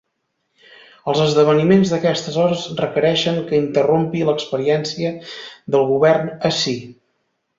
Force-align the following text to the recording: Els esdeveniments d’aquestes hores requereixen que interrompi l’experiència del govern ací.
Els 1.11 1.19
esdeveniments 1.25 1.91
d’aquestes 1.95 2.39
hores 2.45 2.63
requereixen 2.79 3.37
que 3.51 3.59
interrompi 3.65 4.25
l’experiència 4.29 5.13
del 5.77 5.87
govern 5.93 6.33
ací. 6.53 6.77